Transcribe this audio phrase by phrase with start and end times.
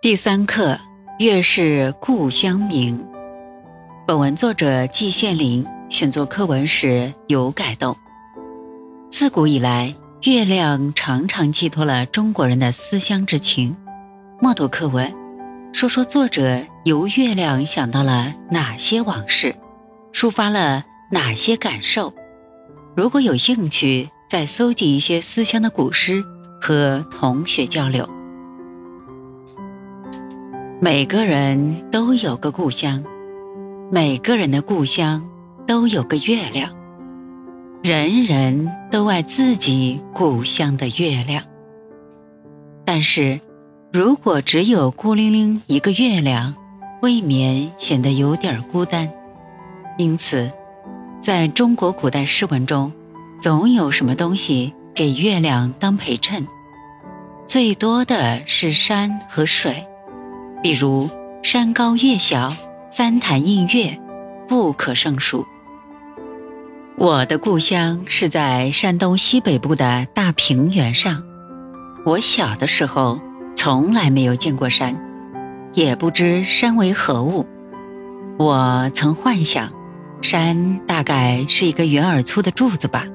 [0.00, 0.78] 第三课：
[1.18, 3.04] 月是故乡明。
[4.06, 7.96] 本文作者季羡林选作课文时有改动。
[9.10, 9.92] 自古以来，
[10.22, 13.76] 月亮常常寄托了中国人的思乡之情。
[14.40, 15.12] 默读课文，
[15.72, 19.52] 说说作者由月亮想到了哪些往事，
[20.12, 22.14] 抒发了哪些感受。
[22.94, 26.22] 如果有兴趣，再搜集一些思乡的古诗
[26.60, 28.08] 和同学交流。
[30.80, 33.02] 每个人都有个故乡，
[33.90, 35.28] 每个人的故乡
[35.66, 36.72] 都有个月亮。
[37.82, 41.42] 人人都爱自己故乡的月亮。
[42.84, 43.40] 但是，
[43.92, 46.54] 如果只有孤零零一个月亮，
[47.02, 49.10] 未免显得有点孤单。
[49.96, 50.48] 因此，
[51.20, 52.92] 在中国古代诗文中，
[53.40, 56.46] 总有什么东西给月亮当陪衬，
[57.48, 59.84] 最多的是山和水。
[60.62, 61.08] 比如
[61.42, 62.52] “山高月小，
[62.90, 63.96] 三潭印月”，
[64.48, 65.46] 不可胜数。
[66.96, 71.22] 我的故乡是在山东西北部的大平原上。
[72.04, 73.20] 我小的时候
[73.54, 74.96] 从来没有见过山，
[75.74, 77.46] 也不知山为何物。
[78.36, 79.72] 我曾幻想，
[80.22, 83.06] 山大概是一个圆而粗的柱子吧，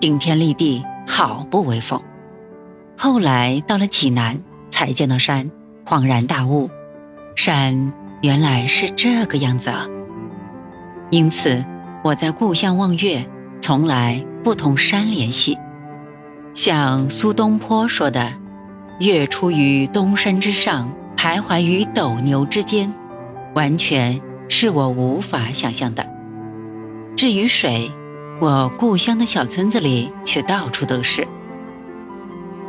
[0.00, 2.02] 顶天立地，好不威风。
[2.96, 4.40] 后来到了济南，
[4.70, 5.48] 才见到山。
[5.86, 6.70] 恍然大悟，
[7.36, 9.86] 山原来是这个样子啊！
[11.10, 11.62] 因此，
[12.02, 13.28] 我在故乡望月，
[13.60, 15.58] 从来不同山联系。
[16.54, 18.32] 像苏东坡说的
[18.98, 22.90] ：“月出于东山之上，徘徊于斗牛之间”，
[23.54, 24.18] 完全
[24.48, 26.06] 是我无法想象的。
[27.14, 27.90] 至于水，
[28.40, 31.28] 我故乡的小村子里却到处都是。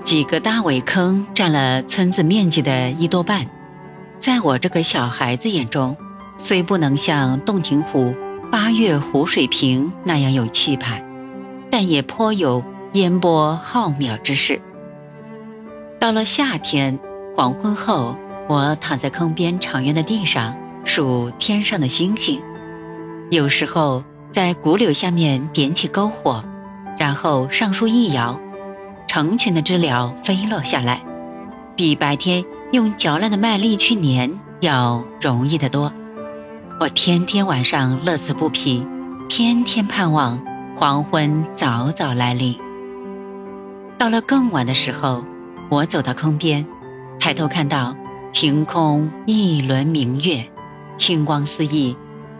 [0.05, 3.43] 几个大苇坑占了村子面积的一多半，
[4.19, 5.97] 在我这个小孩子眼中，
[6.37, 8.13] 虽不能像洞庭湖、
[8.51, 11.03] 八月湖水平那样有气派，
[11.71, 12.63] 但也颇有
[12.93, 14.61] 烟波浩渺之势。
[15.99, 16.99] 到了夏天
[17.35, 18.15] 黄昏后，
[18.47, 22.39] 我躺在坑边长院的地上数天上的星星，
[23.31, 26.45] 有时候在古柳下面点起篝火，
[26.95, 28.39] 然后上树一摇。
[29.15, 31.01] 成群的知了飞落下来，
[31.73, 32.43] 比白天
[32.73, 35.93] 用嚼烂的麦粒去粘要容易得多。
[36.81, 38.85] 我天天晚上乐此不疲，
[39.29, 40.37] 天天盼望
[40.75, 42.59] 黄昏早早来临。
[43.97, 45.23] 到了更晚的时候，
[45.69, 46.67] 我走到坑边，
[47.17, 47.95] 抬头看到
[48.33, 50.43] 晴空一轮明月，
[50.97, 51.95] 清光四溢，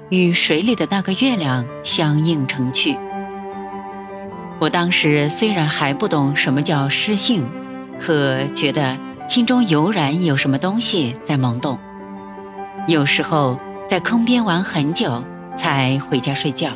[0.09, 2.97] 与水里的那个月亮相映成趣。
[4.59, 7.45] 我当时虽然还不懂什么叫诗性，
[7.99, 11.77] 可觉得心中油然有什么东西在萌动。
[12.87, 15.23] 有时候在坑边玩很久，
[15.57, 16.71] 才回家睡觉，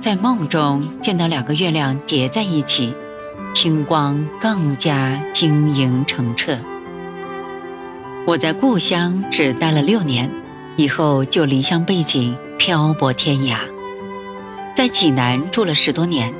[0.00, 2.94] 在梦中见到两个月亮叠在一起，
[3.54, 6.58] 清光更加晶莹澄澈。
[8.26, 10.30] 我在故乡只待了六年，
[10.76, 13.56] 以后就离乡背井，漂泊天涯，
[14.74, 16.34] 在济南住了十多年。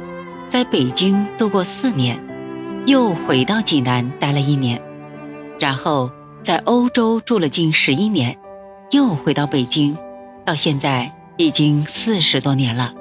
[0.49, 2.19] 在北京度过四年，
[2.87, 4.81] 又回到济南待了一年，
[5.59, 6.11] 然后
[6.43, 8.37] 在欧洲住了近十一年，
[8.91, 9.97] 又回到北京，
[10.45, 12.95] 到现在已经四十多年了。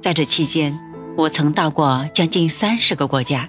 [0.00, 0.78] 在这期间，
[1.16, 3.48] 我曾到过将近三十个国家，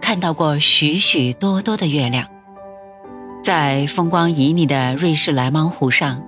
[0.00, 2.26] 看到过许许多多的月亮。
[3.44, 6.22] 在风光旖旎的瑞士莱芒湖上，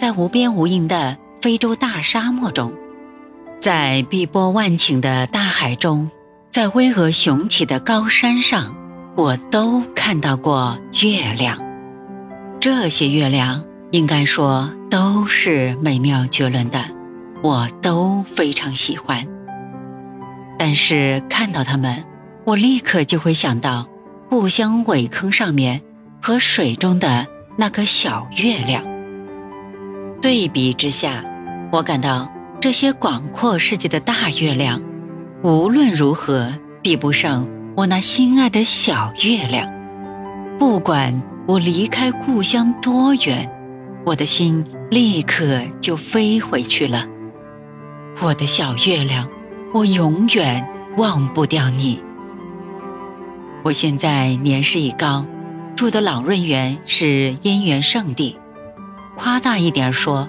[0.00, 2.72] 在无边无垠的非洲大沙漠中。
[3.60, 6.10] 在碧波万顷的大海中，
[6.50, 8.74] 在巍峨雄起的高山上，
[9.16, 11.58] 我都看到过月亮。
[12.58, 16.82] 这些月亮应该说都是美妙绝伦的，
[17.42, 19.26] 我都非常喜欢。
[20.58, 22.02] 但是看到它们，
[22.46, 23.86] 我立刻就会想到
[24.30, 25.82] 故乡苇坑上面
[26.22, 27.26] 和水中的
[27.58, 28.82] 那颗小月亮。
[30.22, 31.22] 对比之下，
[31.70, 32.26] 我感到。
[32.60, 34.82] 这些广阔世界的大月亮，
[35.42, 36.52] 无论如何
[36.82, 39.66] 比不上我那心爱的小月亮。
[40.58, 43.50] 不管我离开故乡多远，
[44.04, 47.06] 我的心立刻就飞回去了。
[48.20, 49.26] 我的小月亮，
[49.72, 50.62] 我永远
[50.98, 51.98] 忘不掉你。
[53.62, 55.24] 我现在年事已高，
[55.74, 58.36] 住的朗润园是燕园圣地。
[59.16, 60.28] 夸大一点说。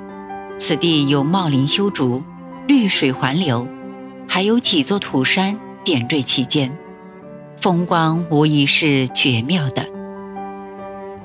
[0.64, 2.22] 此地有茂林修竹，
[2.68, 3.68] 绿水环流，
[4.28, 6.72] 还有几座土山点缀其间，
[7.60, 9.84] 风光无疑是绝妙的。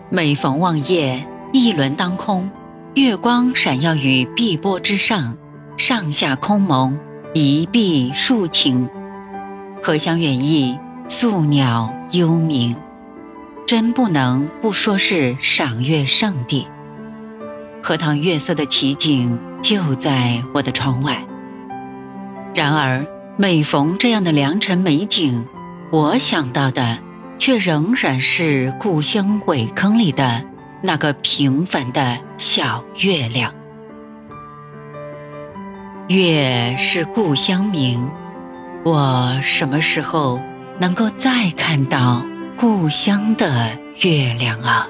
[0.09, 2.51] 每逢望夜，一轮当空，
[2.95, 5.37] 月光闪耀于碧波之上，
[5.77, 6.99] 上下空蒙，
[7.35, 8.89] 一碧数顷。
[9.83, 10.79] 荷香远溢，
[11.09, 12.75] 宿鸟幽鸣，
[13.67, 16.67] 真不能不说是赏月圣地。
[17.87, 21.25] 荷塘月色的奇景就在我的窗外。
[22.53, 23.07] 然而，
[23.37, 25.47] 每逢这样的良辰美景，
[25.93, 26.99] 我想到的。
[27.39, 30.43] 却仍然是故乡苇坑里的
[30.81, 33.53] 那个平凡的小月亮。
[36.09, 38.11] 月是故乡明，
[38.85, 40.41] 我什么时候
[40.81, 42.25] 能够再看到
[42.57, 44.89] 故乡的月亮啊？